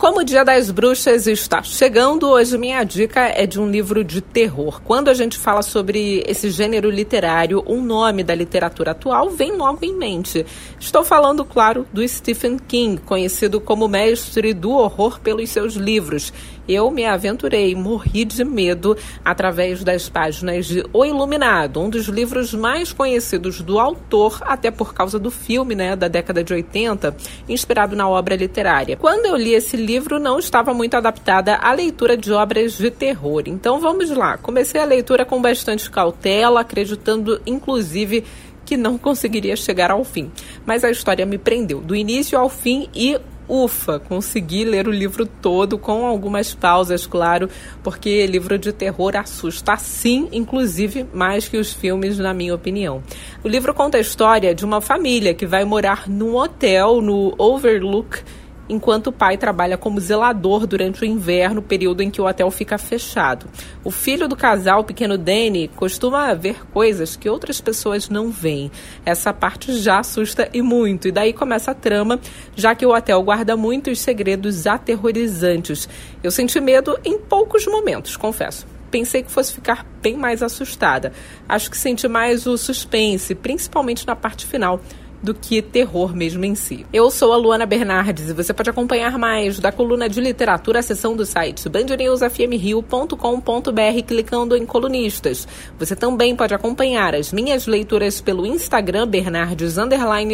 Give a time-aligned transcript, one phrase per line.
[0.00, 4.22] Como o Dia das Bruxas está chegando, hoje minha dica é de um livro de
[4.22, 4.80] terror.
[4.82, 9.84] Quando a gente fala sobre esse gênero literário, um nome da literatura atual vem logo
[9.84, 10.46] em mente.
[10.80, 16.32] Estou falando, claro, do Stephen King, conhecido como mestre do horror pelos seus livros.
[16.66, 22.54] Eu me aventurei, morri de medo através das páginas de O Iluminado, um dos livros
[22.54, 27.16] mais conhecidos do autor, até por causa do filme, né, da década de 80,
[27.48, 28.96] inspirado na obra literária.
[28.96, 33.42] Quando eu li esse livro não estava muito adaptada à leitura de obras de terror.
[33.46, 34.38] Então vamos lá.
[34.38, 38.24] Comecei a leitura com bastante cautela, acreditando inclusive
[38.64, 40.30] que não conseguiria chegar ao fim.
[40.64, 45.26] Mas a história me prendeu do início ao fim e ufa, consegui ler o livro
[45.26, 47.48] todo, com algumas pausas, claro,
[47.82, 53.02] porque livro de terror assusta sim, inclusive mais que os filmes, na minha opinião.
[53.42, 58.22] O livro conta a história de uma família que vai morar num hotel no Overlook
[58.70, 62.78] enquanto o pai trabalha como zelador durante o inverno, período em que o hotel fica
[62.78, 63.46] fechado.
[63.82, 68.70] O filho do casal, o pequeno Danny, costuma ver coisas que outras pessoas não veem.
[69.04, 72.20] Essa parte já assusta e muito, e daí começa a trama,
[72.54, 75.88] já que o hotel guarda muitos segredos aterrorizantes.
[76.22, 81.12] Eu senti medo em poucos momentos, confesso pensei que fosse ficar bem mais assustada.
[81.48, 84.80] Acho que senti mais o suspense, principalmente na parte final
[85.22, 86.86] do que terror mesmo em si.
[86.92, 90.82] Eu sou a Luana Bernardes e você pode acompanhar mais da coluna de literatura a
[90.82, 95.46] seção do site bandnewsfmrio.com.br clicando em colunistas.
[95.78, 99.76] Você também pode acompanhar as minhas leituras pelo Instagram Bernardes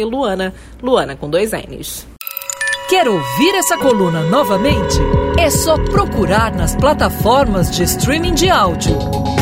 [0.05, 2.07] Luana, Luana com dois N's.
[2.89, 4.97] Quer ouvir essa coluna novamente?
[5.37, 8.97] É só procurar nas plataformas de streaming de áudio.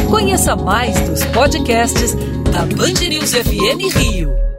[0.09, 2.15] Conheça mais dos podcasts
[2.51, 4.54] da Band News FM Rio.